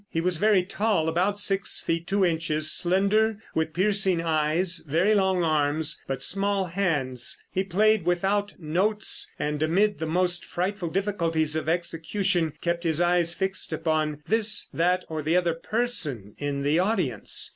[0.09, 5.43] He was very tall, about six feet two inches, slender, with piercing eyes, very long
[5.43, 11.69] arms, but small hands; he played without notes, and amid the most frightful difficulties of
[11.69, 17.49] execution kept his eyes fixed upon this, that or the other person in the audience.